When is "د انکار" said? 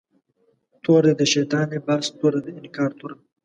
2.53-2.91